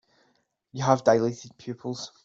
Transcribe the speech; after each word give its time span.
You 0.71 0.83
have 0.83 1.03
dilated 1.03 1.55
pupils. 1.59 2.11